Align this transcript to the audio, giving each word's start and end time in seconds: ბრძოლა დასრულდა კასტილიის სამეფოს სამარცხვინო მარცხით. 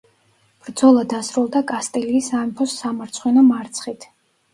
ბრძოლა 0.61 1.01
დასრულდა 1.11 1.61
კასტილიის 1.71 2.29
სამეფოს 2.31 2.73
სამარცხვინო 2.79 3.45
მარცხით. 3.51 4.09